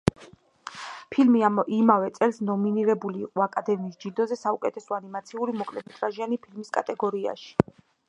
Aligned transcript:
ფილმი 1.15 1.43
იმავე 1.79 2.09
წელს 2.15 2.41
ნომინირებული 2.47 3.23
იყო 3.27 3.45
აკადემიის 3.49 4.01
ჯილდოზე 4.07 4.41
საუკეთესო 4.47 4.99
ანიმაციური 5.01 5.59
მოკლემეტრაჟიანი 5.63 6.45
ფილმის 6.47 6.79
კატეგორიაში. 6.81 7.59